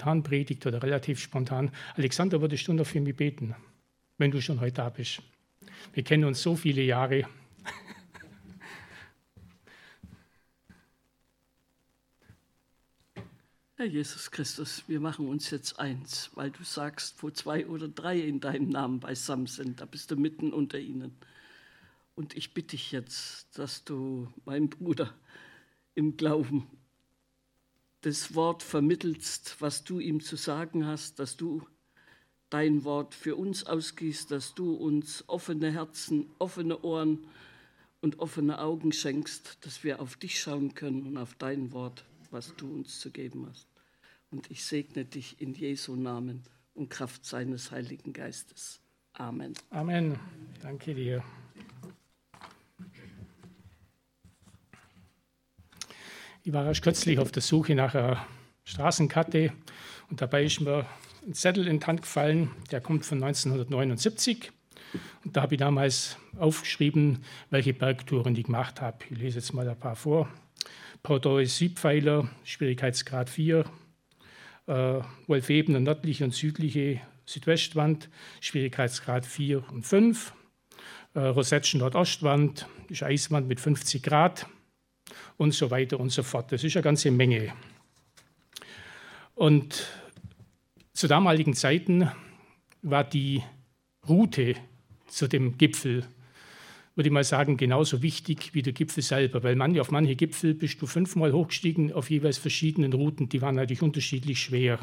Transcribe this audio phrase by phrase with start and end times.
[0.00, 1.70] spontan predigt oder relativ spontan.
[1.94, 3.54] Alexander, würdest du noch für mich beten,
[4.16, 5.20] wenn du schon heute da bist?
[5.92, 7.28] Wir kennen uns so viele Jahre.
[13.76, 18.18] Herr Jesus Christus, wir machen uns jetzt eins, weil du sagst, wo zwei oder drei
[18.18, 21.14] in deinem Namen beisammen sind, da bist du mitten unter ihnen.
[22.14, 25.14] Und ich bitte dich jetzt, dass du meinem Bruder
[25.94, 26.66] im Glauben
[28.02, 31.66] das Wort vermittelst, was du ihm zu sagen hast, dass du
[32.48, 37.26] dein Wort für uns ausgießt, dass du uns offene Herzen, offene Ohren
[38.00, 42.54] und offene Augen schenkst, dass wir auf dich schauen können und auf dein Wort, was
[42.56, 43.68] du uns zu geben hast.
[44.30, 46.42] Und ich segne dich in Jesu Namen
[46.74, 48.80] und Kraft seines Heiligen Geistes.
[49.12, 49.54] Amen.
[49.70, 50.18] Amen.
[50.62, 51.22] Danke dir.
[56.42, 58.26] Ich war erst kürzlich auf der Suche nach einer
[58.64, 59.52] Straßenkarte
[60.08, 60.86] und dabei ist mir
[61.26, 64.50] ein Zettel in die Hand gefallen, der kommt von 1979.
[65.22, 67.18] Und da habe ich damals aufgeschrieben,
[67.50, 69.04] welche Bergtouren ich gemacht habe.
[69.10, 70.30] Ich lese jetzt mal ein paar vor.
[71.02, 73.66] Portoi Südpfeiler, Schwierigkeitsgrad 4,
[74.66, 74.72] äh,
[75.26, 78.08] Wolfeben, nördliche und südliche Südwestwand,
[78.40, 80.32] Schwierigkeitsgrad 4 und 5.
[81.12, 84.46] Äh, Rosetschen Nordostwand ist Eiswand mit 50 Grad
[85.40, 86.52] und so weiter und so fort.
[86.52, 87.52] Das ist eine ganze Menge.
[89.34, 89.86] Und
[90.92, 92.10] zu damaligen Zeiten
[92.82, 93.42] war die
[94.06, 94.54] Route
[95.08, 96.06] zu dem Gipfel
[96.96, 100.52] würde ich mal sagen, genauso wichtig wie der Gipfel selber, weil man, auf manche Gipfel
[100.52, 104.80] bist du fünfmal hochgestiegen auf jeweils verschiedenen Routen, die waren natürlich unterschiedlich schwer.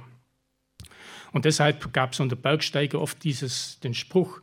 [1.31, 4.41] Und deshalb gab es unter Bergsteiger oft dieses, den Spruch,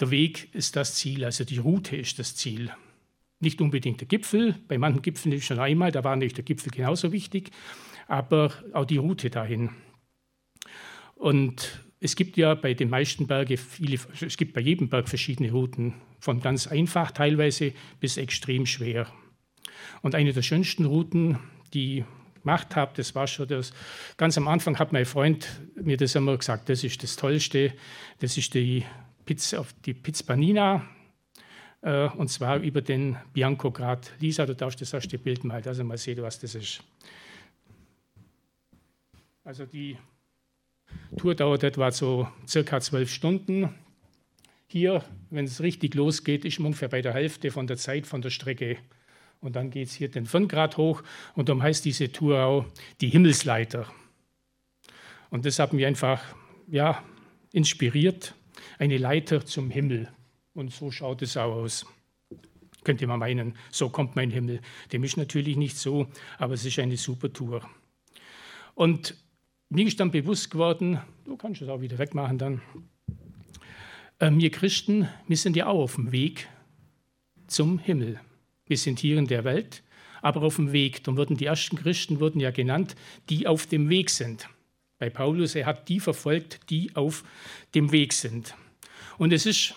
[0.00, 2.72] der Weg ist das Ziel, also die Route ist das Ziel.
[3.40, 6.72] Nicht unbedingt der Gipfel, bei manchen Gipfeln ist schon einmal, da war nicht der Gipfel
[6.72, 7.50] genauso wichtig,
[8.08, 9.70] aber auch die Route dahin.
[11.14, 15.50] Und es gibt ja bei den meisten Bergen viele, es gibt bei jedem Berg verschiedene
[15.52, 19.06] Routen, von ganz einfach teilweise bis extrem schwer.
[20.02, 21.38] Und eine der schönsten Routen,
[21.74, 22.04] die ich
[22.42, 23.72] gemacht habe, das war schon das,
[24.16, 27.74] ganz am Anfang hat mein Freund mir das immer gesagt, das ist das Tollste,
[28.20, 28.84] das ist die
[29.24, 30.84] Pizza, die Pizzpanina,
[31.82, 34.12] äh, und zwar über den Bianco Grad.
[34.18, 36.82] Lisa, du darfst das erste Bild mal, also mal sehen, was das ist.
[39.44, 39.96] Also die
[41.16, 43.74] Tour dauert etwa so circa zwölf Stunden.
[44.66, 48.20] Hier, wenn es richtig losgeht, ist man ungefähr bei der Hälfte von der Zeit von
[48.20, 48.76] der Strecke.
[49.40, 51.02] Und dann geht es hier den 5 Grad hoch
[51.34, 52.66] und darum heißt diese Tour auch
[53.00, 53.86] die Himmelsleiter.
[55.30, 56.22] Und das hat mich einfach
[56.66, 57.02] ja,
[57.52, 58.34] inspiriert,
[58.78, 60.08] eine Leiter zum Himmel.
[60.58, 61.86] Und so schaut es auch aus.
[62.82, 64.60] Könnte man meinen, so kommt mein Himmel.
[64.90, 67.62] Dem ist natürlich nicht so, aber es ist eine super Tour.
[68.74, 69.14] Und
[69.68, 72.60] mir ist dann bewusst geworden, du kannst es auch wieder wegmachen dann,
[74.18, 76.48] äh, wir Christen, wir sind ja auch auf dem Weg
[77.46, 78.18] zum Himmel.
[78.66, 79.84] Wir sind hier in der Welt,
[80.22, 81.04] aber auf dem Weg.
[81.04, 82.96] Dann wurden die ersten Christen wurden ja genannt,
[83.28, 84.48] die auf dem Weg sind.
[84.98, 87.22] Bei Paulus, er hat die verfolgt, die auf
[87.76, 88.56] dem Weg sind.
[89.18, 89.76] Und es ist,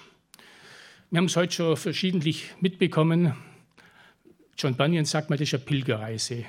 [1.12, 3.36] wir haben es heute schon verschiedentlich mitbekommen,
[4.58, 6.46] John Bunyan sagt mal, das ist eine Pilgerreise,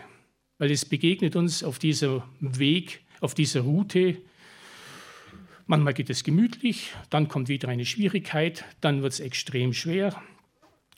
[0.58, 4.18] weil es begegnet uns auf diesem Weg auf dieser Route.
[5.66, 10.22] Manchmal geht es gemütlich, dann kommt wieder eine Schwierigkeit, dann wird es extrem schwer.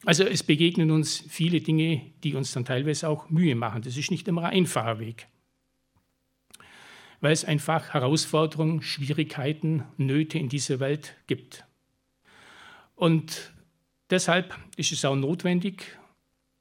[0.04, 3.80] Also es begegnen uns viele Dinge, die uns dann teilweise auch Mühe machen.
[3.80, 5.26] Das ist nicht immer ein einfacher Weg,
[7.22, 11.64] weil es einfach Herausforderungen, Schwierigkeiten, Nöte in dieser Welt gibt.
[12.94, 13.53] Und
[14.14, 15.98] deshalb ist es auch notwendig,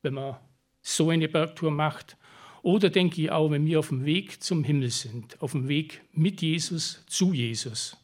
[0.01, 0.37] wenn man
[0.81, 2.17] so eine Bergtour macht,
[2.63, 6.01] oder denke ich auch, wenn wir auf dem Weg zum Himmel sind, auf dem Weg
[6.13, 7.97] mit Jesus zu Jesus,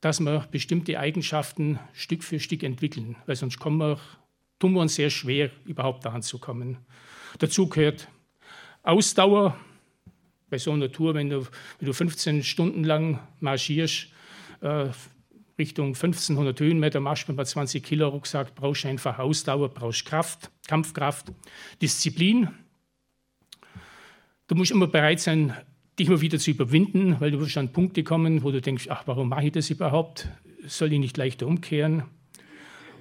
[0.00, 4.00] dass wir bestimmte Eigenschaften Stück für Stück entwickeln, weil sonst kommen wir,
[4.58, 6.78] tun wir uns sehr schwer, überhaupt daran zu kommen.
[7.38, 8.08] Dazu gehört
[8.82, 9.56] Ausdauer.
[10.50, 11.46] Bei so einer Tour, wenn du,
[11.78, 14.08] wenn du 15 Stunden lang marschierst,
[14.62, 14.88] äh,
[15.58, 20.50] Richtung 1500 Höhenmeter machst, wenn man 20 Kilo Rucksack, brauchst du einfach Ausdauer, brauchst Kraft,
[20.68, 21.32] Kampfkraft,
[21.82, 22.48] Disziplin.
[24.46, 25.52] Du musst immer bereit sein,
[25.98, 29.02] dich immer wieder zu überwinden, weil du wirst an Punkte kommen, wo du denkst, ach,
[29.06, 30.28] warum mache ich das überhaupt?
[30.66, 32.04] Soll ich nicht leichter umkehren?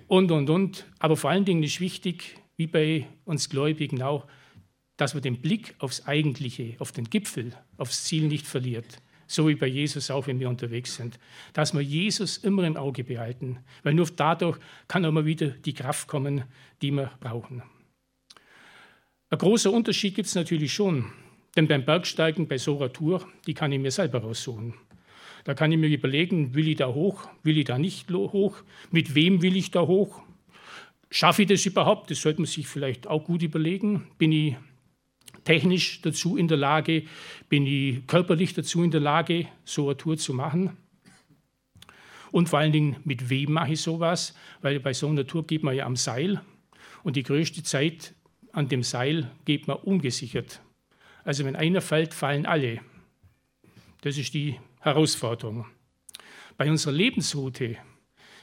[0.08, 0.88] Und, und, und.
[1.00, 4.26] Aber vor allen Dingen ist wichtig, wie bei uns Gläubigen auch,
[4.96, 9.02] dass man den Blick aufs Eigentliche, auf den Gipfel, aufs Ziel nicht verliert.
[9.28, 11.20] So wie bei Jesus auch, wenn wir unterwegs sind.
[11.54, 14.58] Dass wir Jesus immer im Auge behalten, weil nur dadurch
[14.88, 16.46] kann mal wieder die Kraft kommen,
[16.82, 17.62] die wir brauchen.
[19.30, 21.12] Ein großer Unterschied gibt es natürlich schon
[21.58, 24.76] Denn beim Bergsteigen, bei so einer Tour, die kann ich mir selber raussuchen.
[25.44, 29.16] Da kann ich mir überlegen, will ich da hoch, will ich da nicht hoch, mit
[29.16, 30.22] wem will ich da hoch,
[31.10, 34.56] schaffe ich das überhaupt, das sollte man sich vielleicht auch gut überlegen, bin ich
[35.44, 37.04] technisch dazu in der Lage,
[37.50, 40.76] bin ich körperlich dazu in der Lage, so eine Tour zu machen.
[42.32, 44.36] Und vor allen Dingen, mit wem mache ich sowas?
[44.62, 46.42] Weil bei so einer Tour geht man ja am Seil
[47.04, 48.14] und die größte Zeit
[48.52, 50.62] an dem Seil geht man ungesichert.
[51.24, 52.82] Also wenn einer fällt, fallen alle.
[54.02, 55.66] Das ist die Herausforderung.
[56.58, 57.78] Bei unserer Lebensroute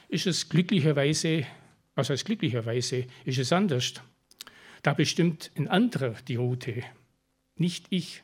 [0.07, 1.45] ist es glücklicherweise,
[1.95, 3.95] was heißt glücklicherweise, ist es anders.
[4.85, 6.83] Da bestimmt ein anderer die Route,
[7.55, 8.21] nicht ich.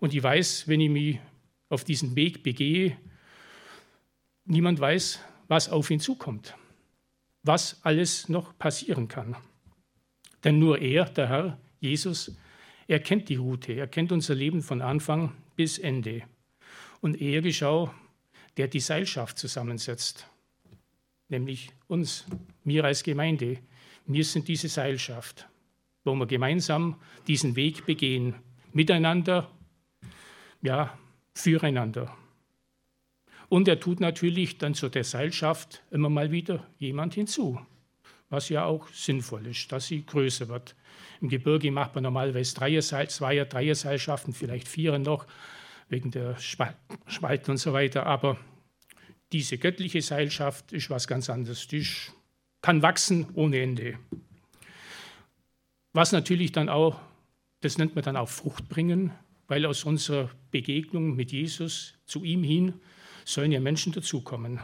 [0.00, 1.20] Und ich weiß, wenn ich mich
[1.68, 2.98] auf diesen Weg begehe,
[4.44, 6.56] niemand weiß, was auf ihn zukommt,
[7.44, 9.36] was alles noch passieren kann.
[10.42, 12.36] Denn nur er, der Herr, Jesus,
[12.88, 16.24] er kennt die Route, er kennt unser Leben von Anfang bis Ende.
[17.00, 17.94] Und er geschau,
[18.56, 20.26] der die Seilschaft zusammensetzt,
[21.28, 22.26] nämlich uns,
[22.64, 23.58] mir als Gemeinde.
[24.06, 25.46] Wir sind diese Seilschaft
[26.04, 26.96] wo wir gemeinsam
[27.26, 28.34] diesen Weg begehen,
[28.72, 29.50] miteinander,
[30.62, 30.96] ja,
[31.34, 32.16] füreinander.
[33.48, 37.60] Und er tut natürlich dann zu der Seilschaft immer mal wieder jemand hinzu,
[38.30, 40.74] was ja auch sinnvoll ist, dass sie größer wird.
[41.20, 45.26] Im Gebirge macht man normalerweise Dreierseil, Zweier, Dreierseilschaften, vielleicht Vierer noch,
[45.88, 48.06] wegen der Spalten und so weiter.
[48.06, 48.38] Aber
[49.32, 51.68] diese göttliche Seilschaft ist was ganz anderes.
[51.68, 51.86] Die
[52.62, 53.98] kann wachsen ohne Ende.
[55.92, 57.00] Was natürlich dann auch,
[57.60, 59.12] das nennt man dann auch Frucht bringen,
[59.46, 62.80] weil aus unserer Begegnung mit Jesus zu ihm hin
[63.24, 64.60] sollen ja Menschen dazukommen.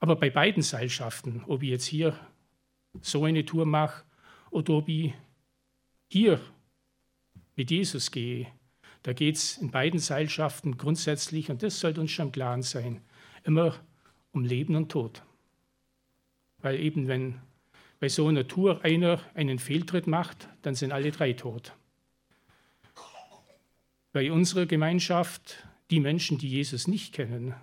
[0.00, 2.18] Aber bei beiden Seilschaften, ob ich jetzt hier
[3.00, 4.04] so eine Tour mache
[4.50, 5.14] oder ob ich
[6.08, 6.40] hier
[7.56, 8.48] mit Jesus gehe,
[9.02, 13.02] da geht es in beiden Seilschaften grundsätzlich, und das sollte uns schon im Klaren sein,
[13.44, 13.78] immer
[14.32, 15.22] um Leben und Tod.
[16.58, 17.40] Weil eben, wenn
[18.04, 21.72] bei so einer Tour einer einen Fehltritt macht, dann sind alle drei tot.
[24.12, 27.54] Bei unserer Gemeinschaft, die Menschen, die Jesus nicht kennen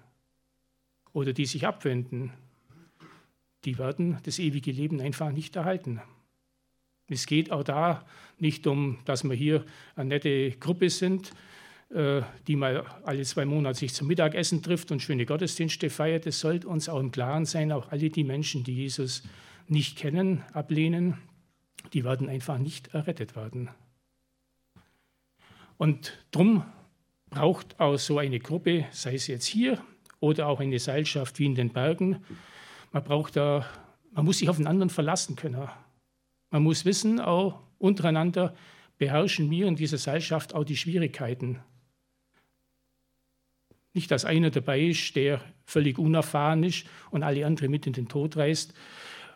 [1.13, 2.33] oder die sich abwenden,
[3.65, 6.01] die werden das ewige Leben einfach nicht erhalten.
[7.07, 8.03] Es geht auch da
[8.39, 9.63] nicht um, dass wir hier
[9.95, 11.33] eine nette Gruppe sind,
[11.91, 16.25] äh, die mal alle zwei Monate sich zum Mittagessen trifft und schöne Gottesdienste feiert.
[16.25, 19.21] Es sollte uns auch im Klaren sein, auch alle die Menschen, die Jesus
[19.71, 21.18] nicht kennen, ablehnen,
[21.94, 23.69] die werden einfach nicht errettet werden.
[25.77, 26.63] Und darum
[27.29, 29.83] braucht auch so eine Gruppe, sei es jetzt hier
[30.19, 32.23] oder auch eine Seilschaft wie in den Bergen,
[32.91, 33.65] man braucht da,
[34.12, 35.68] man muss sich auf den anderen verlassen können.
[36.50, 38.53] Man muss wissen, auch untereinander
[38.97, 41.59] beherrschen wir in dieser Seilschaft auch die Schwierigkeiten.
[43.94, 48.09] Nicht, dass einer dabei ist, der völlig unerfahren ist und alle anderen mit in den
[48.09, 48.74] Tod reißt,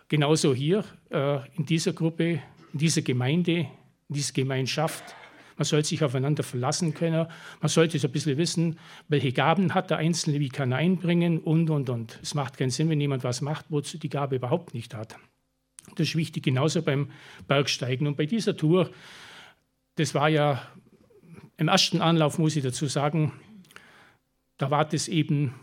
[0.07, 2.41] Genauso hier äh, in dieser Gruppe,
[2.73, 3.67] in dieser Gemeinde,
[4.07, 5.03] in dieser Gemeinschaft.
[5.57, 7.27] Man sollte sich aufeinander verlassen können.
[7.61, 11.39] Man sollte so ein bisschen wissen, welche Gaben hat der Einzelne, wie kann er einbringen
[11.39, 12.19] und, und, und.
[12.21, 15.15] Es macht keinen Sinn, wenn jemand was macht, wozu die Gabe überhaupt nicht hat.
[15.95, 17.09] Das ist wichtig, genauso beim
[17.47, 18.05] Bergsteigen.
[18.05, 18.91] Und bei dieser Tour,
[19.95, 20.61] das war ja
[21.57, 23.31] im ersten Anlauf, muss ich dazu sagen,
[24.57, 25.55] da war das eben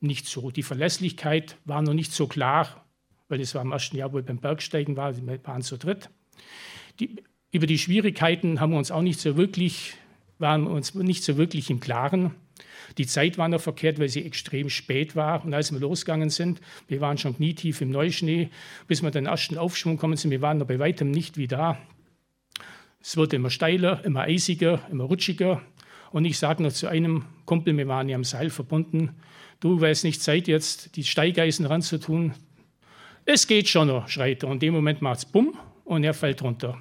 [0.00, 0.50] nicht so.
[0.50, 2.83] Die Verlässlichkeit war noch nicht so klar,
[3.28, 6.10] weil das war im ersten Jahr, wo ich beim Bergsteigen war, wir waren zu dritt.
[7.00, 9.94] Die, über die Schwierigkeiten haben wir uns auch nicht so wirklich,
[10.38, 12.34] waren uns nicht so wirklich im Klaren.
[12.98, 15.44] Die Zeit war noch verkehrt, weil sie extrem spät war.
[15.44, 18.50] Und als wir losgegangen sind, wir waren schon knietief im Neuschnee,
[18.86, 21.78] bis wir den ersten Aufschwung kommen sind, wir waren noch bei weitem nicht wie da.
[23.00, 25.60] Es wurde immer steiler, immer eisiger, immer rutschiger.
[26.10, 29.10] Und ich sage noch zu einem Kumpel, wir waren ja am Seil verbunden,
[29.60, 32.34] du weißt nicht Zeit jetzt, die Steigeisen ranzutun,
[33.26, 34.48] es geht schon noch, schreit er.
[34.48, 36.80] Und in dem Moment macht es bumm und er fällt runter.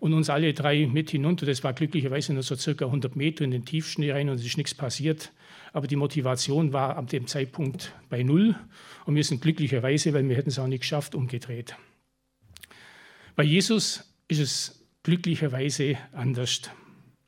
[0.00, 1.44] Und uns alle drei mit hinunter.
[1.44, 4.56] Das war glücklicherweise nur so circa 100 Meter in den Tiefschnee rein und es ist
[4.56, 5.32] nichts passiert.
[5.72, 8.54] Aber die Motivation war ab dem Zeitpunkt bei Null.
[9.06, 11.74] Und wir sind glücklicherweise, weil wir hätten es auch nicht geschafft, umgedreht.
[13.34, 16.62] Bei Jesus ist es glücklicherweise anders.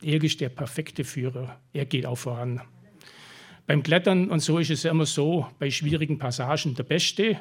[0.01, 1.59] Er ist der perfekte Führer.
[1.73, 2.61] Er geht auch voran.
[3.67, 7.39] Beim Klettern und so ist es immer so, bei schwierigen Passagen der Beste,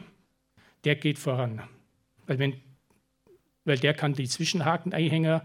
[0.84, 1.62] der geht voran.
[2.26, 2.60] Weil, wenn,
[3.64, 5.44] weil der kann die Zwischenhaken-Einhänger,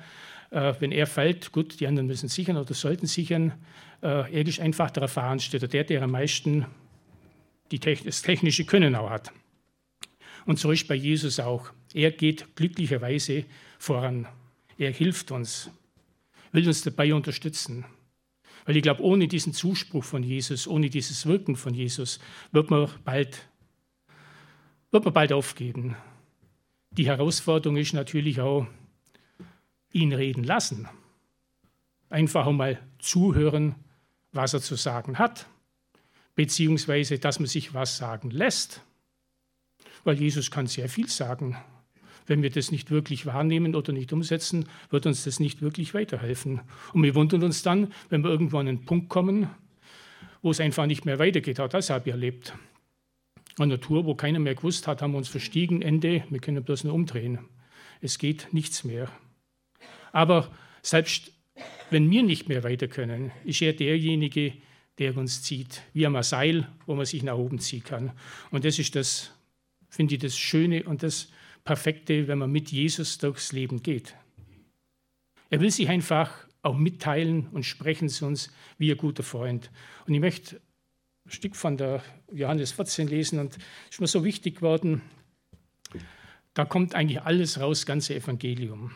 [0.51, 3.53] äh, wenn er fällt, gut, die anderen müssen sichern oder sollten sichern,
[4.01, 6.65] äh, er ist einfach der Erfahrenste, der, der am meisten
[7.71, 9.31] die, das technische Können auch hat.
[10.45, 11.71] Und so ist bei Jesus auch.
[11.93, 13.45] Er geht glücklicherweise
[13.79, 14.27] voran.
[14.77, 15.71] Er hilft uns.
[16.51, 17.85] will uns dabei unterstützen.
[18.65, 22.19] Weil ich glaube, ohne diesen Zuspruch von Jesus, ohne dieses Wirken von Jesus,
[22.51, 23.47] wird man bald,
[24.91, 25.95] wird man bald aufgeben.
[26.91, 28.67] Die Herausforderung ist natürlich auch,
[29.91, 30.87] ihn reden lassen.
[32.09, 33.75] Einfach mal zuhören,
[34.31, 35.47] was er zu sagen hat,
[36.35, 38.81] beziehungsweise dass man sich was sagen lässt.
[40.03, 41.57] Weil Jesus kann sehr viel sagen.
[42.27, 46.61] Wenn wir das nicht wirklich wahrnehmen oder nicht umsetzen, wird uns das nicht wirklich weiterhelfen.
[46.93, 49.49] Und wir wundern uns dann, wenn wir irgendwo an einen Punkt kommen,
[50.41, 51.59] wo es einfach nicht mehr weitergeht.
[51.59, 52.53] Auch das habe ich erlebt.
[53.57, 56.63] An der Tour, wo keiner mehr gewusst hat, haben wir uns verstiegen, Ende, wir können
[56.63, 57.39] bloß nur umdrehen.
[58.01, 59.09] Es geht nichts mehr.
[60.11, 61.31] Aber selbst
[61.89, 64.53] wenn wir nicht mehr weiter können, ist er derjenige,
[64.97, 68.11] der uns zieht, wie am Seil, wo man sich nach oben ziehen kann.
[68.51, 69.31] Und das ist das,
[69.89, 71.31] finde ich, das Schöne und das
[71.63, 74.15] Perfekte, wenn man mit Jesus durchs Leben geht.
[75.49, 79.69] Er will sich einfach auch mitteilen und sprechen zu uns wie ein guter Freund.
[80.07, 80.61] Und ich möchte ein
[81.27, 83.57] Stück von der Johannes 14 lesen und
[83.89, 85.01] ist mir so wichtig geworden,
[86.53, 88.91] da kommt eigentlich alles raus, ganze Evangelium.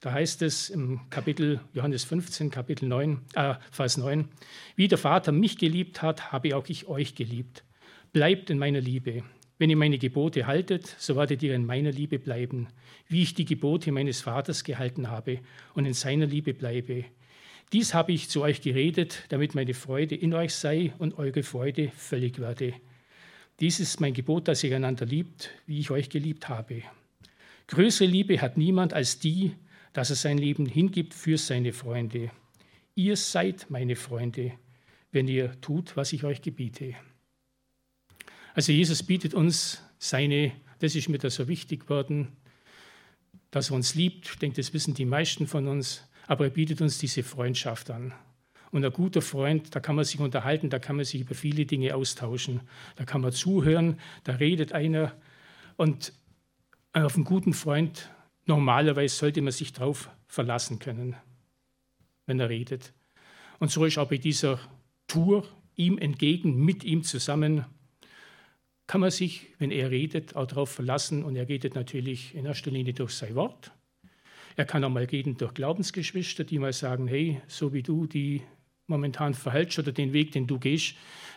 [0.00, 4.28] Da heißt es im Kapitel Johannes 15, Kapitel 9, äh, Vers 9,
[4.76, 7.64] wie der Vater mich geliebt hat, habe auch ich euch geliebt.
[8.12, 9.22] Bleibt in meiner Liebe.
[9.56, 12.68] Wenn ihr meine Gebote haltet, so werdet ihr in meiner Liebe bleiben,
[13.08, 15.40] wie ich die Gebote meines Vaters gehalten habe
[15.72, 17.06] und in seiner Liebe bleibe.
[17.72, 21.90] Dies habe ich zu euch geredet, damit meine Freude in euch sei und eure Freude
[21.96, 22.74] völlig werde.
[23.60, 26.82] Dies ist mein Gebot, dass ihr einander liebt, wie ich euch geliebt habe.
[27.68, 29.52] Größere Liebe hat niemand als die,
[29.92, 32.30] dass er sein Leben hingibt für seine Freunde.
[32.94, 34.52] Ihr seid meine Freunde,
[35.12, 36.94] wenn ihr tut, was ich euch gebiete.
[38.54, 42.28] Also Jesus bietet uns seine, das ist mir da so wichtig geworden,
[43.50, 44.26] dass er uns liebt.
[44.26, 46.02] Ich denke, das wissen die meisten von uns.
[46.26, 48.12] Aber er bietet uns diese Freundschaft an.
[48.70, 51.64] Und ein guter Freund, da kann man sich unterhalten, da kann man sich über viele
[51.64, 52.60] Dinge austauschen.
[52.96, 55.12] Da kann man zuhören, da redet einer.
[55.76, 56.12] Und
[56.92, 58.10] auf einen guten Freund,
[58.46, 61.14] normalerweise sollte man sich darauf verlassen können,
[62.26, 62.92] wenn er redet.
[63.60, 64.58] Und so ist auch bei dieser
[65.06, 67.66] Tour ihm entgegen, mit ihm zusammen
[68.86, 71.24] kann man sich, wenn er redet, auch darauf verlassen.
[71.24, 73.72] Und er redet natürlich in erster Linie durch sein Wort.
[74.56, 78.42] Er kann auch mal reden durch Glaubensgeschwister, die mal sagen, hey, so wie du die
[78.86, 80.94] momentan verhältst oder den Weg, den du gehst,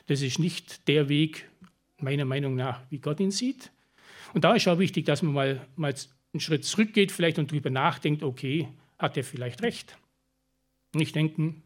[0.08, 1.50] das ist nicht der Weg,
[2.00, 3.72] meiner Meinung nach, wie Gott ihn sieht.
[4.34, 5.94] Und da ist auch wichtig, dass man mal, mal
[6.34, 8.68] einen Schritt zurückgeht vielleicht und darüber nachdenkt, okay,
[9.00, 9.98] hat er vielleicht recht?
[10.94, 11.64] Nicht denken,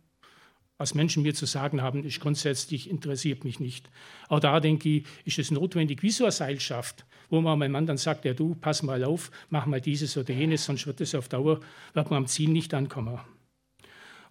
[0.82, 3.88] was Menschen mir zu sagen haben, ist grundsätzlich interessiert mich nicht.
[4.30, 7.86] Auch da denke ich, ist es notwendig, wie so eine Seilschaft, wo man mein Mann
[7.86, 11.14] dann sagt, ja du, pass mal auf, mach mal dieses oder jenes, sonst wird es
[11.14, 11.60] auf Dauer,
[11.94, 13.20] wird man am Ziel nicht ankommen.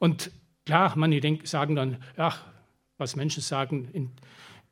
[0.01, 0.33] Und
[0.67, 2.45] klar, manche denken, sagen dann, ach,
[2.99, 4.11] was Menschen sagen, in,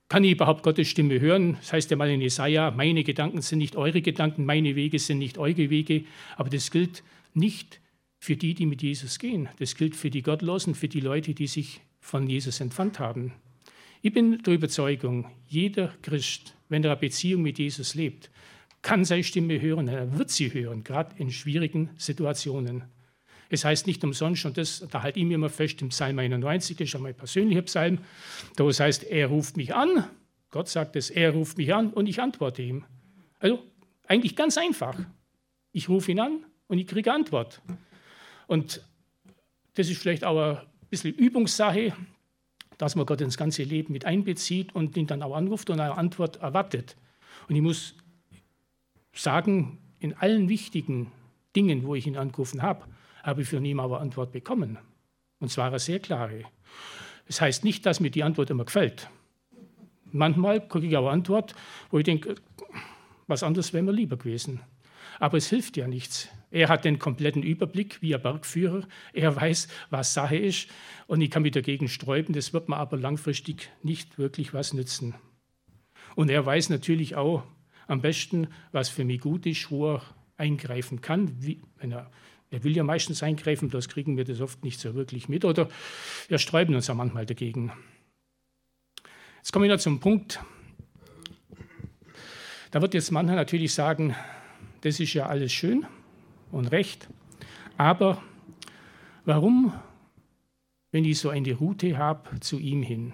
[0.09, 1.59] kann ich überhaupt Gottes Stimme hören?
[1.61, 5.19] Das heißt ja mal in Jesaja, meine Gedanken sind nicht eure Gedanken, meine Wege sind
[5.19, 6.07] nicht eure Wege,
[6.37, 7.05] aber das gilt
[7.35, 7.79] nicht
[8.19, 9.49] für die, die mit Jesus gehen.
[9.59, 13.33] Das gilt für die Gottlosen, für die Leute, die sich von Jesus entfernt haben.
[14.03, 18.31] Ich bin der Überzeugung, jeder Christ, wenn er eine Beziehung mit Jesus lebt,
[18.83, 22.85] kann seine Stimme hören, er wird sie hören, gerade in schwierigen Situationen.
[23.51, 26.77] Es heißt nicht umsonst, und das, da halte ich mir immer fest, im Psalm 91,
[26.77, 27.99] das ist ja mein persönlicher Psalm,
[28.57, 30.05] da es heißt, er ruft mich an,
[30.51, 32.85] Gott sagt es, er ruft mich an und ich antworte ihm.
[33.39, 33.63] Also
[34.07, 34.99] eigentlich ganz einfach.
[35.73, 37.61] Ich rufe ihn an und ich kriege Antwort.
[38.49, 38.83] Und
[39.75, 41.93] das ist vielleicht auch ein bisschen Übungssache,
[42.79, 45.97] dass man Gott ins ganze Leben mit einbezieht und ihn dann auch anruft und eine
[45.97, 46.97] Antwort erwartet.
[47.49, 47.95] Und ich muss
[49.13, 51.13] sagen, in allen wichtigen
[51.55, 52.87] Dingen, wo ich ihn angerufen habe,
[53.23, 54.79] habe ich von ihm aber Antwort bekommen.
[55.41, 56.45] Und zwar eine sehr klare.
[57.27, 59.11] Das heißt nicht, dass mir die Antwort immer gefällt.
[60.11, 61.55] Manchmal kriege ich auch Antwort,
[61.91, 62.37] wo ich denke,
[63.27, 64.61] was anderes wäre mir lieber gewesen.
[65.19, 66.29] Aber es hilft ja nichts.
[66.51, 68.87] Er hat den kompletten Überblick wie ein Bergführer.
[69.13, 70.69] Er weiß, was Sache ist.
[71.07, 72.35] Und ich kann mich dagegen sträuben.
[72.35, 75.15] Das wird mir aber langfristig nicht wirklich was nützen.
[76.17, 77.45] Und er weiß natürlich auch
[77.87, 80.03] am besten, was für mich gut ist, wo er
[80.37, 81.33] eingreifen kann.
[81.43, 82.11] Wie, wenn er,
[82.51, 85.45] er will ja meistens eingreifen, das kriegen wir das oft nicht so wirklich mit.
[85.45, 85.69] Oder
[86.29, 87.73] wir sträuben uns auch manchmal dagegen.
[89.39, 90.41] Jetzt komme ich noch zum Punkt.
[92.71, 94.15] Da wird jetzt mancher natürlich sagen,
[94.83, 95.87] das ist ja alles schön
[96.53, 97.09] und recht,
[97.77, 98.23] aber
[99.25, 99.73] warum,
[100.91, 103.13] wenn ich so eine Route habe zu ihm hin,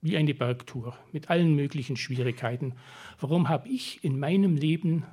[0.00, 2.74] wie eine Bergtour mit allen möglichen Schwierigkeiten,
[3.20, 5.04] warum habe ich in meinem Leben,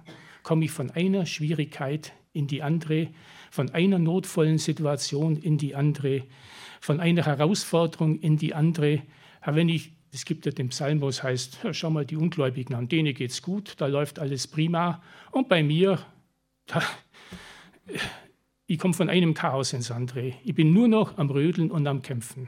[0.43, 3.09] komme ich von einer Schwierigkeit in die andere,
[3.49, 6.23] von einer notvollen Situation in die andere,
[6.81, 9.03] von einer Herausforderung in die andere.
[9.45, 12.87] wenn ich, es gibt ja den Psalm, wo es heißt, schau mal die Ungläubigen an,
[12.87, 15.01] denen geht's gut, da läuft alles prima.
[15.31, 16.05] Und bei mir,
[16.67, 16.83] da,
[18.67, 20.33] ich komme von einem Chaos ins andere.
[20.43, 22.47] Ich bin nur noch am Rödeln und am Kämpfen.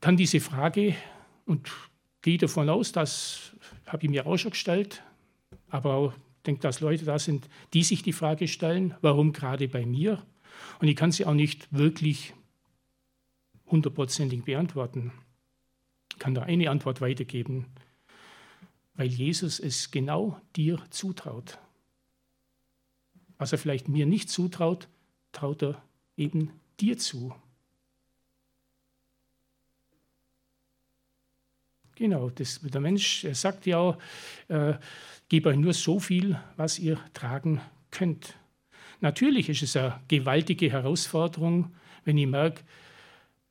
[0.00, 0.94] Dann diese Frage,
[1.44, 1.68] und
[2.22, 5.02] gehe davon aus, das habe ich mir auch schon gestellt,
[5.70, 9.84] aber ich denke, dass Leute da sind, die sich die Frage stellen, warum gerade bei
[9.84, 10.24] mir?
[10.80, 12.32] Und ich kann sie auch nicht wirklich
[13.72, 15.12] hundertprozentig beantworten.
[16.12, 17.66] Ich kann da eine Antwort weitergeben,
[18.94, 21.58] weil Jesus es genau dir zutraut.
[23.38, 24.88] Was er vielleicht mir nicht zutraut,
[25.32, 25.82] traut er
[26.16, 27.34] eben dir zu.
[31.94, 33.98] Genau, das, der Mensch er sagt ja auch,
[34.48, 34.74] äh,
[35.28, 37.60] gebe euch nur so viel, was ihr tragen
[37.90, 38.36] könnt.
[39.00, 41.74] Natürlich ist es eine gewaltige Herausforderung,
[42.04, 42.62] wenn ich merke,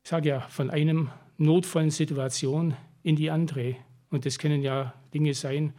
[0.03, 3.75] ich sage ja, von einem notvollen Situation in die andere.
[4.09, 5.73] Und das können ja Dinge sein,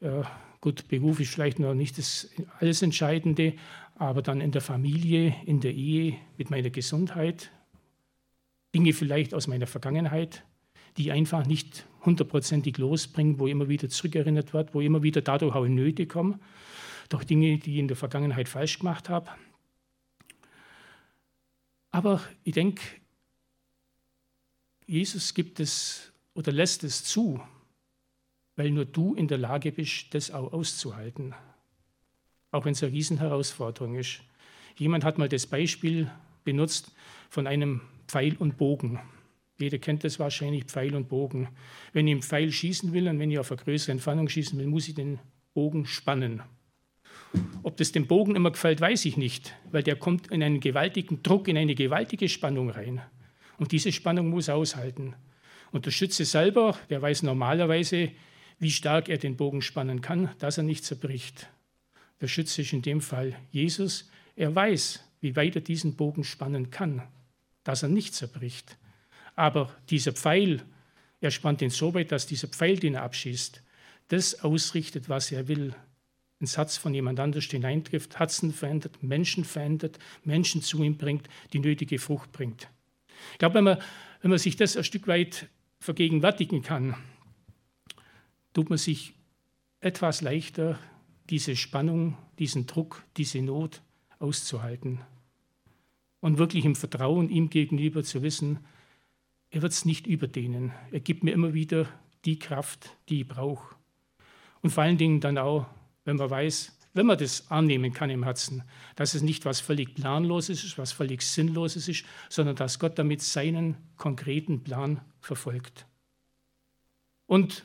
[0.00, 0.22] äh,
[0.60, 2.30] gut, Beruf ist vielleicht noch nicht das
[2.60, 3.54] alles Entscheidende,
[3.96, 7.50] aber dann in der Familie, in der Ehe, mit meiner Gesundheit,
[8.74, 10.44] Dinge vielleicht aus meiner Vergangenheit,
[10.96, 15.64] die einfach nicht hundertprozentig losbringen, wo immer wieder zurückerinnert wird, wo immer wieder dadurch auch
[15.64, 16.40] in Nöte kommen,
[17.08, 19.28] durch Dinge, die ich in der Vergangenheit falsch gemacht habe.
[21.90, 22.82] Aber ich denke,
[24.86, 27.40] Jesus gibt es oder lässt es zu,
[28.56, 31.34] weil nur du in der Lage bist, das auch auszuhalten.
[32.50, 34.20] Auch wenn es eine Riesenherausforderung ist.
[34.76, 36.10] Jemand hat mal das Beispiel
[36.44, 36.92] benutzt
[37.30, 39.00] von einem Pfeil und Bogen.
[39.58, 41.48] Jeder kennt das wahrscheinlich, Pfeil und Bogen.
[41.92, 44.66] Wenn ich einen Pfeil schießen will und wenn ich auf eine größere Entfernung schießen will,
[44.66, 45.18] muss ich den
[45.54, 46.42] Bogen spannen.
[47.62, 51.22] Ob das dem Bogen immer gefällt, weiß ich nicht, weil der kommt in einen gewaltigen
[51.22, 53.00] Druck, in eine gewaltige Spannung rein.
[53.58, 55.14] Und diese Spannung muss aushalten.
[55.70, 58.10] Und der Schütze selber, der weiß normalerweise,
[58.58, 61.48] wie stark er den Bogen spannen kann, dass er nicht zerbricht.
[62.20, 64.08] Der Schütze ist in dem Fall Jesus.
[64.36, 67.02] Er weiß, wie weit er diesen Bogen spannen kann,
[67.64, 68.76] dass er nicht zerbricht.
[69.34, 70.62] Aber dieser Pfeil,
[71.20, 73.62] er spannt ihn so weit, dass dieser Pfeil, den er abschießt,
[74.08, 75.74] das ausrichtet, was er will.
[76.40, 81.60] Ein Satz von jemand anders hineintrifft, Herzen verändert, Menschen verändert, Menschen zu ihm bringt, die
[81.60, 82.68] nötige Frucht bringt.
[83.32, 83.78] Ich glaube, wenn man,
[84.20, 86.94] wenn man sich das ein Stück weit vergegenwärtigen kann,
[88.52, 89.14] tut man sich
[89.80, 90.78] etwas leichter,
[91.30, 93.82] diese Spannung, diesen Druck, diese Not
[94.18, 95.00] auszuhalten.
[96.20, 98.60] Und wirklich im Vertrauen ihm gegenüber zu wissen,
[99.50, 100.72] er wird es nicht überdehnen.
[100.92, 101.86] Er gibt mir immer wieder
[102.24, 103.74] die Kraft, die ich brauche.
[104.62, 105.66] Und vor allen Dingen dann auch,
[106.04, 108.62] wenn man weiß, wenn man das annehmen kann im Herzen,
[108.96, 113.22] dass es nicht was völlig Planloses ist, was völlig Sinnloses ist, sondern dass Gott damit
[113.22, 115.86] seinen konkreten Plan verfolgt.
[117.26, 117.64] Und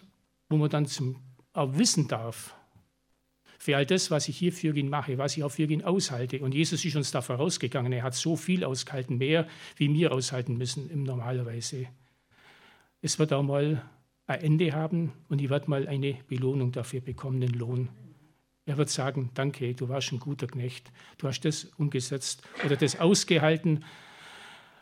[0.50, 1.18] wo man dann zum,
[1.54, 2.56] auch wissen darf,
[3.60, 6.40] für all das, was ich hier für ihn mache, was ich auch für ihn aushalte.
[6.40, 7.92] Und Jesus ist uns da vorausgegangen.
[7.92, 11.88] Er hat so viel ausgehalten, mehr wie wir aushalten müssen im normalerweise.
[13.02, 13.84] Es wird auch mal
[14.28, 17.90] ein Ende haben und ich werde mal eine Belohnung dafür bekommen, den Lohn.
[18.68, 23.00] Er wird sagen, danke, du warst ein guter Knecht, du hast das umgesetzt oder das
[23.00, 23.86] ausgehalten,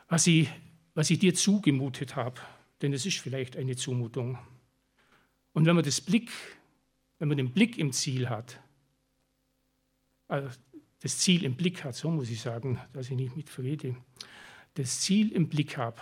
[0.09, 0.49] was ich,
[0.95, 2.41] was ich dir zugemutet habe.
[2.81, 4.39] Denn es ist vielleicht eine Zumutung.
[5.53, 6.31] Und wenn man das Blick,
[7.19, 8.59] wenn man den Blick im Ziel hat,
[10.27, 10.49] also
[11.01, 13.49] das Ziel im Blick hat, so muss ich sagen, dass ich nicht mit
[14.73, 16.01] das Ziel im Blick habe,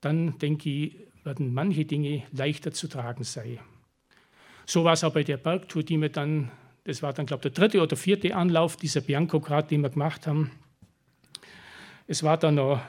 [0.00, 3.58] dann denke ich, werden manche Dinge leichter zu tragen sein.
[4.64, 6.52] So war es auch bei der Bergtour, die wir dann,
[6.88, 10.26] das war dann, glaube ich, der dritte oder vierte Anlauf dieser Bianco-Grad, den wir gemacht
[10.26, 10.50] haben.
[12.06, 12.80] Es war dann noch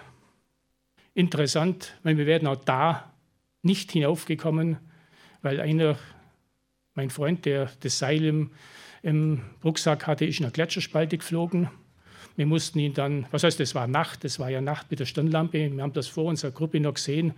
[1.13, 3.11] interessant, weil wir werden auch da
[3.61, 4.77] nicht hinaufgekommen,
[5.41, 5.97] weil einer,
[6.95, 8.51] mein Freund, der das Seil im
[9.01, 11.69] im Rucksack hatte ich in eine Gletscherspalte geflogen.
[12.35, 15.05] Wir mussten ihn dann, was heißt, es war Nacht, es war ja Nacht mit der
[15.05, 15.71] Stirnlampe.
[15.71, 17.33] Wir haben das vor unserer Gruppe noch gesehen.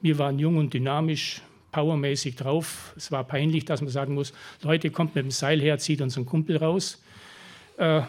[0.00, 2.92] Wir waren jung und dynamisch, powermäßig drauf.
[2.96, 6.26] Es war peinlich, dass man sagen muss: Leute, kommt mit dem Seil her, zieht unseren
[6.26, 7.02] Kumpel raus.
[7.76, 8.02] Äh,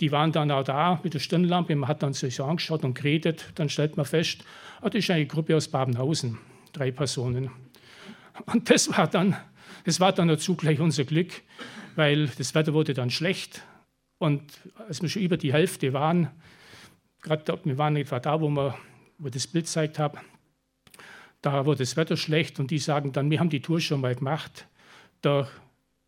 [0.00, 1.74] die waren dann auch da mit der Stirnlampe.
[1.74, 3.46] Man hat dann sich so angeschaut und geredet.
[3.54, 4.44] Dann stellt man fest,
[4.82, 6.38] oh, das ist eine Gruppe aus Babenhausen,
[6.72, 7.50] drei Personen.
[8.44, 9.36] Und das war dann,
[9.84, 11.42] das war dann dazu gleich unser Glück
[11.96, 13.62] weil das Wetter wurde dann schlecht.
[14.18, 14.42] Und
[14.88, 16.30] als wir schon über die Hälfte waren,
[17.22, 18.76] gerade wir waren etwa da, wo wir
[19.18, 20.18] wo das Bild gezeigt habe,
[21.46, 24.16] da wurde das Wetter schlecht und die sagen dann, wir haben die Tour schon mal
[24.16, 24.66] gemacht,
[25.22, 25.48] da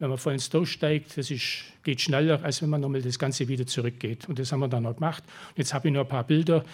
[0.01, 3.66] wenn man voll durchsteigt, das ist, geht schneller, als wenn man nochmal das Ganze wieder
[3.66, 4.29] zurückgeht.
[4.29, 5.24] Und das haben wir dann noch gemacht.
[5.51, 6.64] Und jetzt habe ich noch ein paar Bilder,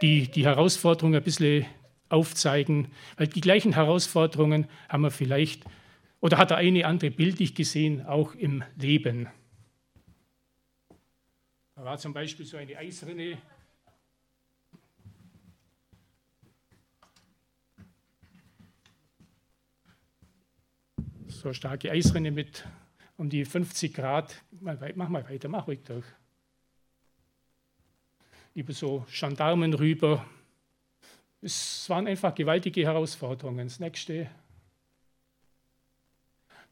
[0.00, 1.66] die die Herausforderungen ein bisschen
[2.08, 5.64] aufzeigen, weil die gleichen Herausforderungen haben wir vielleicht,
[6.20, 9.28] oder hat der eine andere bildlich gesehen, auch im Leben.
[11.74, 13.38] Da war zum Beispiel so eine Eisrinne,
[21.38, 22.66] so starke Eisrinne mit
[23.16, 24.42] um die 50 Grad.
[24.60, 26.04] Mach mal weiter, mach ruhig durch.
[28.54, 30.26] Über so Gendarmen rüber.
[31.40, 33.68] Es waren einfach gewaltige Herausforderungen.
[33.68, 34.28] Das nächste.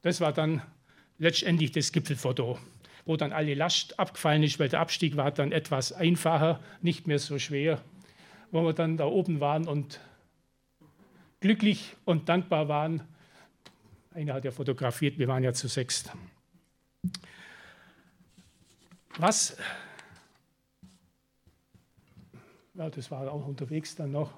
[0.02, 0.62] Das war dann
[1.18, 2.58] letztendlich das Gipfelfoto,
[3.04, 7.20] wo dann alle Last abgefallen ist, weil der Abstieg war dann etwas einfacher, nicht mehr
[7.20, 7.80] so schwer,
[8.50, 10.00] wo wir dann da oben waren und
[11.40, 13.02] glücklich und dankbar waren,
[14.16, 16.10] einer hat ja fotografiert, wir waren ja zu sechst.
[19.18, 19.56] Was,
[22.74, 24.32] ja, das war auch unterwegs dann noch.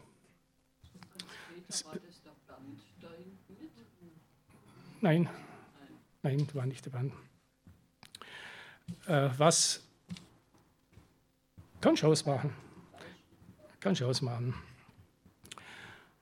[5.01, 5.31] Nein,
[6.23, 7.13] nein, war nicht der Band.
[9.07, 9.87] Äh, was
[11.81, 12.53] kann ich ausmachen?
[13.79, 14.55] Kann ich ausmachen.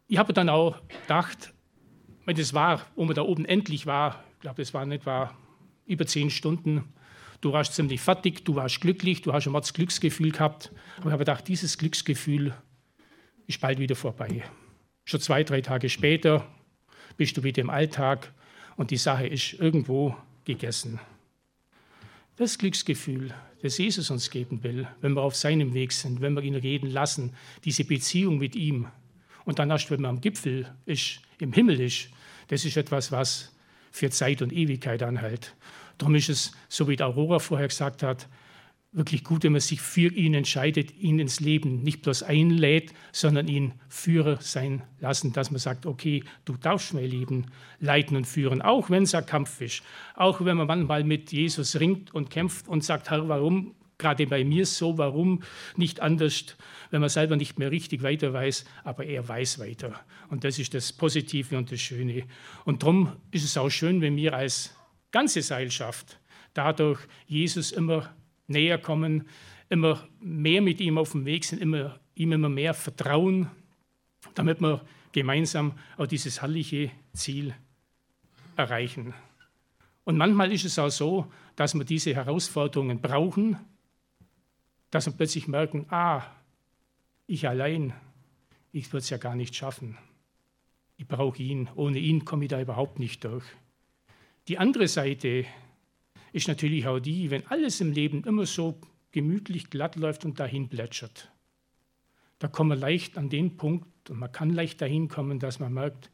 [0.09, 1.55] Ich habe dann auch gedacht,
[2.27, 5.35] wenn das war, wo man da oben endlich war, ich glaube, das waren etwa
[5.87, 6.93] über zehn Stunden,
[7.41, 10.73] du warst ziemlich fertig, du warst glücklich, du hast ein das Glücksgefühl gehabt.
[10.99, 12.55] Aber ich habe gedacht, dieses Glücksgefühl
[13.47, 14.43] ist bald wieder vorbei.
[15.05, 16.47] Schon zwei, drei Tage später
[17.17, 18.33] bist du wieder im Alltag
[18.77, 20.99] und die Sache ist irgendwo gegessen.
[22.35, 26.43] Das Glücksgefühl, das Jesus uns geben will, wenn wir auf seinem Weg sind, wenn wir
[26.43, 27.35] ihn reden lassen,
[27.65, 28.89] diese Beziehung mit ihm.
[29.45, 32.11] Und dann erst, wenn man am Gipfel ist, im Himmel ist,
[32.48, 33.52] das ist etwas, was
[33.90, 35.54] für Zeit und Ewigkeit anhält.
[35.98, 38.28] Darum ist es, so wie Aurora vorher gesagt hat,
[38.92, 43.46] wirklich gut, wenn man sich für ihn entscheidet, ihn ins Leben nicht bloß einlädt, sondern
[43.46, 47.46] ihn Führer sein lassen, dass man sagt, okay, du darfst mein Leben
[47.78, 49.82] leiten und führen, auch wenn es ein Kampf ist,
[50.14, 54.44] auch wenn man manchmal mit Jesus ringt und kämpft und sagt, Herr, warum gerade bei
[54.44, 55.42] mir so, warum
[55.76, 56.56] nicht anders,
[56.90, 60.04] wenn man selber nicht mehr richtig weiter weiß, aber er weiß weiter.
[60.28, 62.24] Und das ist das Positive und das Schöne.
[62.64, 64.76] Und darum ist es auch schön, wenn wir als
[65.11, 66.18] ganze Seilschaft
[66.52, 68.14] dadurch Jesus immer
[68.46, 69.28] näher kommen,
[69.68, 73.50] immer mehr mit ihm auf dem Weg sind, immer, ihm immer mehr vertrauen,
[74.35, 77.54] damit wir gemeinsam auch dieses herrliche Ziel
[78.56, 79.14] erreichen.
[80.04, 83.56] Und manchmal ist es auch so, dass wir diese Herausforderungen brauchen,
[84.90, 86.22] dass wir plötzlich merken, ah,
[87.27, 87.92] ich allein,
[88.72, 89.99] ich würde es ja gar nicht schaffen.
[90.96, 91.68] Ich brauche ihn.
[91.75, 93.44] Ohne ihn komme ich da überhaupt nicht durch.
[94.49, 95.44] Die andere Seite
[96.33, 98.79] ist natürlich auch die, wenn alles im Leben immer so
[99.11, 101.31] gemütlich glatt läuft und dahin plätschert.
[102.38, 105.72] Da kommen wir leicht an den Punkt und man kann leicht dahin kommen, dass man
[105.72, 106.11] merkt,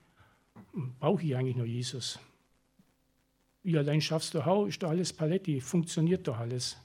[1.00, 2.18] brauche ich eigentlich nur Jesus?
[3.62, 6.76] Wie allein schaffst du auch, ist doch alles Paletti, funktioniert doch alles.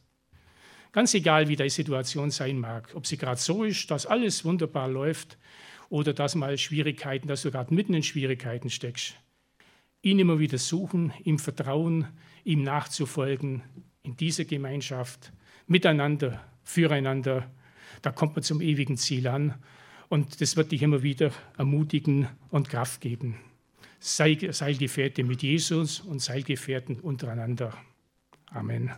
[0.97, 4.87] Ganz egal, wie die Situation sein mag, ob sie gerade so ist, dass alles wunderbar
[4.87, 5.37] läuft
[5.89, 9.13] oder dass mal Schwierigkeiten, dass du gerade mitten in Schwierigkeiten steckst.
[10.01, 12.07] Ihn immer wieder suchen, ihm vertrauen,
[12.43, 13.61] ihm nachzufolgen
[14.01, 15.31] in dieser Gemeinschaft,
[15.67, 17.47] miteinander, füreinander.
[18.01, 19.53] Da kommt man zum ewigen Ziel an
[20.09, 21.29] und das wird dich immer wieder
[21.59, 23.37] ermutigen und Kraft geben.
[23.99, 27.71] Sei Seilgefährte mit Jesus und Seilgefährten untereinander.
[28.47, 28.89] Amen.